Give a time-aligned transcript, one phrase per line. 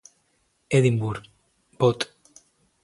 [0.71, 1.29] Edinburgh;
[1.77, 2.09] Bot.